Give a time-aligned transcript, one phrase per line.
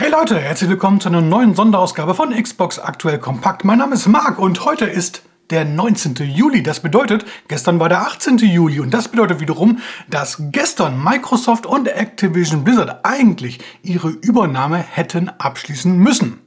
[0.00, 3.66] Hey Leute, herzlich willkommen zu einer neuen Sonderausgabe von Xbox Aktuell Kompakt.
[3.66, 6.14] Mein Name ist Marc und heute ist der 19.
[6.22, 6.62] Juli.
[6.62, 8.38] Das bedeutet, gestern war der 18.
[8.38, 15.28] Juli und das bedeutet wiederum, dass gestern Microsoft und Activision Blizzard eigentlich ihre Übernahme hätten
[15.28, 16.38] abschließen müssen.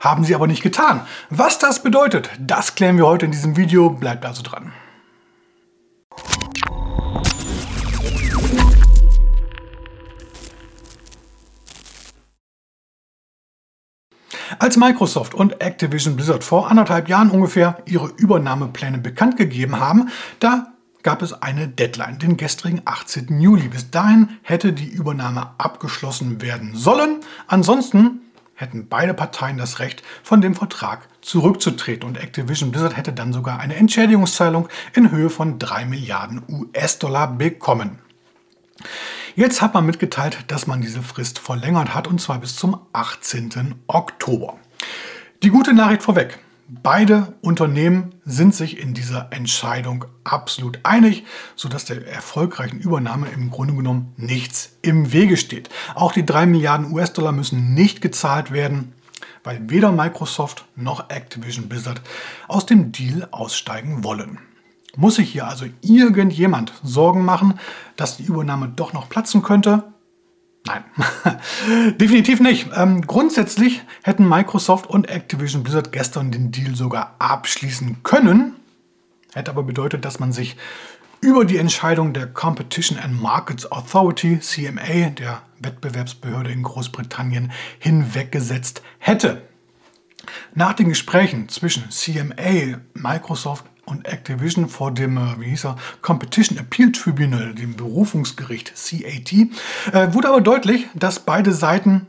[0.00, 1.06] Haben sie aber nicht getan.
[1.28, 3.90] Was das bedeutet, das klären wir heute in diesem Video.
[3.90, 4.72] Bleibt also dran.
[14.58, 20.08] Als Microsoft und Activision Blizzard vor anderthalb Jahren ungefähr ihre Übernahmepläne bekannt gegeben haben,
[20.40, 20.72] da
[21.02, 23.40] gab es eine Deadline, den gestrigen 18.
[23.40, 23.68] Juli.
[23.68, 27.20] Bis dahin hätte die Übernahme abgeschlossen werden sollen.
[27.46, 28.20] Ansonsten
[28.54, 33.58] hätten beide Parteien das Recht, von dem Vertrag zurückzutreten und Activision Blizzard hätte dann sogar
[33.60, 37.98] eine Entschädigungszahlung in Höhe von 3 Milliarden US-Dollar bekommen.
[39.36, 43.74] Jetzt hat man mitgeteilt, dass man diese Frist verlängert hat und zwar bis zum 18.
[43.86, 44.58] Oktober.
[45.42, 46.38] Die gute Nachricht vorweg.
[46.68, 51.24] Beide Unternehmen sind sich in dieser Entscheidung absolut einig,
[51.56, 55.68] sodass der erfolgreichen Übernahme im Grunde genommen nichts im Wege steht.
[55.94, 58.92] Auch die 3 Milliarden US-Dollar müssen nicht gezahlt werden,
[59.42, 62.02] weil weder Microsoft noch Activision Blizzard
[62.46, 64.38] aus dem Deal aussteigen wollen.
[64.96, 67.58] Muss sich hier also irgendjemand Sorgen machen,
[67.96, 69.84] dass die Übernahme doch noch platzen könnte?
[70.66, 70.84] Nein,
[71.96, 72.68] definitiv nicht.
[72.74, 78.56] Ähm, grundsätzlich hätten Microsoft und Activision Blizzard gestern den Deal sogar abschließen können.
[79.32, 80.56] Hätte aber bedeutet, dass man sich
[81.20, 89.42] über die Entscheidung der Competition and Markets Authority, CMA, der Wettbewerbsbehörde in Großbritannien, hinweggesetzt hätte.
[90.54, 96.58] Nach den Gesprächen zwischen CMA, Microsoft und Activision vor dem, äh, wie hieß er, Competition
[96.58, 102.06] Appeal Tribunal, dem Berufungsgericht CAT, äh, wurde aber deutlich, dass beide Seiten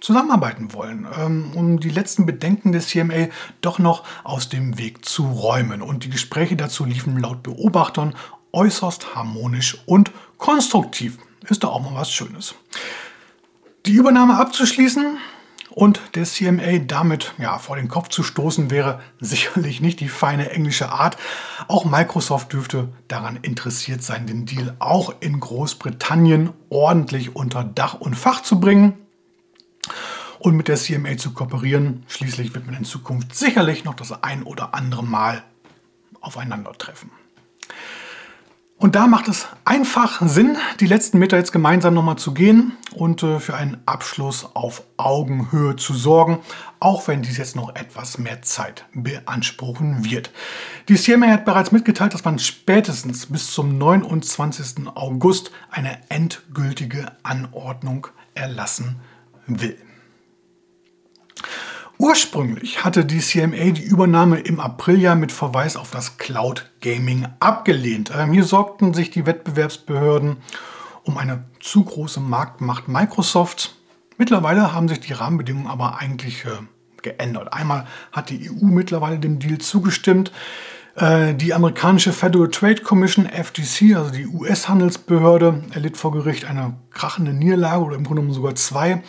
[0.00, 3.28] zusammenarbeiten wollen, ähm, um die letzten Bedenken des CMA
[3.60, 5.80] doch noch aus dem Weg zu räumen.
[5.80, 8.14] Und die Gespräche dazu liefen laut Beobachtern
[8.52, 11.18] äußerst harmonisch und konstruktiv.
[11.48, 12.54] Ist doch auch mal was Schönes.
[13.86, 15.18] Die Übernahme abzuschließen,
[15.74, 20.50] und der CMA damit ja, vor den Kopf zu stoßen wäre sicherlich nicht die feine
[20.50, 21.16] englische Art.
[21.68, 28.14] Auch Microsoft dürfte daran interessiert sein, den Deal auch in Großbritannien ordentlich unter Dach und
[28.14, 28.94] Fach zu bringen
[30.38, 32.04] und mit der CMA zu kooperieren.
[32.08, 35.42] Schließlich wird man in Zukunft sicherlich noch das ein oder andere Mal
[36.20, 37.10] aufeinandertreffen.
[38.82, 43.22] Und da macht es einfach Sinn, die letzten Meter jetzt gemeinsam nochmal zu gehen und
[43.22, 46.40] äh, für einen Abschluss auf Augenhöhe zu sorgen,
[46.80, 50.32] auch wenn dies jetzt noch etwas mehr Zeit beanspruchen wird.
[50.88, 54.88] Die CMA hat bereits mitgeteilt, dass man spätestens bis zum 29.
[54.96, 58.96] August eine endgültige Anordnung erlassen
[59.46, 59.78] will.
[62.02, 67.28] Ursprünglich hatte die CMA die Übernahme im April ja mit Verweis auf das Cloud Gaming
[67.38, 68.10] abgelehnt.
[68.12, 70.38] Ähm, hier sorgten sich die Wettbewerbsbehörden
[71.04, 73.76] um eine zu große Marktmacht Microsoft.
[74.18, 76.48] Mittlerweile haben sich die Rahmenbedingungen aber eigentlich äh,
[77.02, 77.52] geändert.
[77.52, 80.32] Einmal hat die EU mittlerweile dem Deal zugestimmt.
[80.96, 87.32] Äh, die amerikanische Federal Trade Commission, FTC, also die US-Handelsbehörde, erlitt vor Gericht eine krachende
[87.32, 89.04] Niederlage oder im Grunde genommen sogar zwei.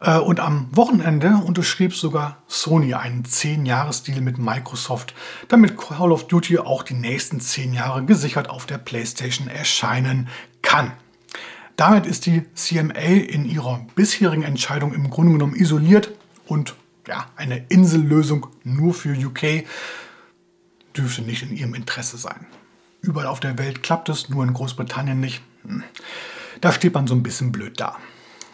[0.00, 5.14] Äh, und am Wochenende unterschrieb sogar Sony einen 10-Jahres-Deal mit Microsoft,
[5.48, 10.28] damit Call of Duty auch die nächsten 10 Jahre gesichert auf der PlayStation erscheinen
[10.62, 10.92] kann.
[11.76, 16.10] Damit ist die CMA in ihrer bisherigen Entscheidung im Grunde genommen isoliert
[16.46, 16.74] und
[17.06, 19.64] ja, eine Insellösung nur für UK
[20.96, 22.46] dürfte nicht in ihrem Interesse sein.
[23.00, 25.40] Überall auf der Welt klappt es, nur in Großbritannien nicht.
[25.64, 25.82] Hm.
[26.60, 27.96] Da steht man so ein bisschen blöd da.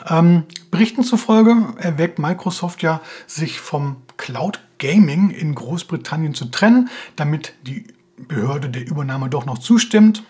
[0.09, 7.55] Ähm, Berichten zufolge erwägt Microsoft ja, sich vom Cloud Gaming in Großbritannien zu trennen, damit
[7.62, 7.87] die
[8.17, 10.25] Behörde der Übernahme doch noch zustimmt.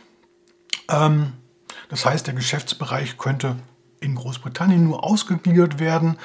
[0.89, 1.33] Ähm,
[1.89, 3.57] das heißt, der Geschäftsbereich könnte
[4.01, 6.19] in Großbritannien nur ausgegliedert werden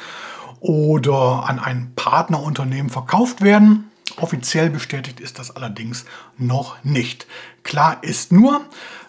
[0.60, 3.92] oder an ein Partnerunternehmen verkauft werden.
[4.18, 6.06] Offiziell bestätigt ist das allerdings
[6.38, 7.28] noch nicht.
[7.64, 8.62] Klar ist nur,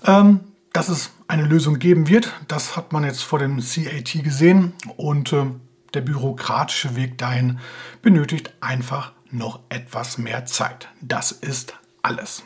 [0.06, 0.40] ähm,
[0.72, 2.32] dass es eine Lösung geben wird.
[2.48, 5.46] Das hat man jetzt vor dem CAT gesehen und äh,
[5.94, 7.58] der bürokratische Weg dahin
[8.00, 10.88] benötigt einfach noch etwas mehr Zeit.
[11.00, 12.42] Das ist alles.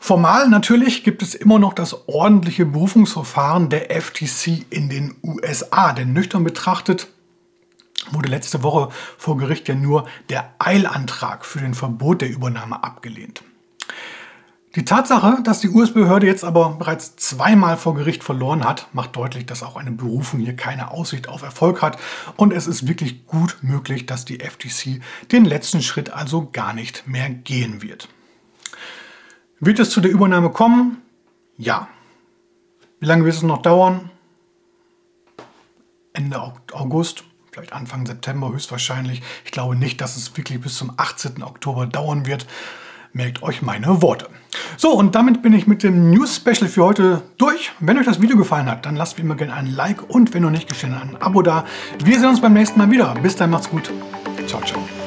[0.00, 6.12] Formal natürlich gibt es immer noch das ordentliche Berufungsverfahren der FTC in den USA, denn
[6.12, 7.08] nüchtern betrachtet
[8.10, 13.44] wurde letzte Woche vor Gericht ja nur der Eilantrag für den Verbot der Übernahme abgelehnt.
[14.74, 19.44] Die Tatsache, dass die US-Behörde jetzt aber bereits zweimal vor Gericht verloren hat, macht deutlich,
[19.44, 21.98] dass auch eine Berufung hier keine Aussicht auf Erfolg hat.
[22.36, 27.06] Und es ist wirklich gut möglich, dass die FTC den letzten Schritt also gar nicht
[27.06, 28.08] mehr gehen wird.
[29.60, 31.02] Wird es zu der Übernahme kommen?
[31.58, 31.88] Ja.
[32.98, 34.10] Wie lange wird es noch dauern?
[36.14, 36.40] Ende
[36.72, 39.22] August, vielleicht Anfang September höchstwahrscheinlich.
[39.44, 41.42] Ich glaube nicht, dass es wirklich bis zum 18.
[41.42, 42.46] Oktober dauern wird.
[43.12, 44.30] Merkt euch meine Worte.
[44.76, 47.72] So, und damit bin ich mit dem News-Special für heute durch.
[47.80, 50.42] Wenn euch das Video gefallen hat, dann lasst wie immer gerne ein Like und wenn
[50.42, 51.64] noch nicht geschehen, ein Abo da.
[52.02, 53.14] Wir sehen uns beim nächsten Mal wieder.
[53.22, 53.90] Bis dann, macht's gut.
[54.46, 55.01] Ciao, ciao.